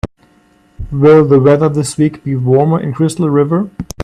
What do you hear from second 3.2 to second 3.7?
River?